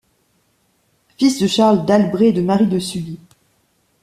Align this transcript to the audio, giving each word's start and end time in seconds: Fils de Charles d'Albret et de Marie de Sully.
Fils 1.19 1.37
de 1.39 1.45
Charles 1.45 1.85
d'Albret 1.85 2.29
et 2.29 2.33
de 2.33 2.41
Marie 2.41 2.65
de 2.65 2.79
Sully. 2.79 3.19